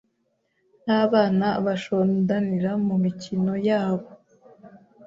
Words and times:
nk’abana 0.83 1.47
bashondanira 1.65 2.71
mu 2.87 2.95
mikino 3.03 3.53
ya 3.67 3.83
bo 3.97 4.09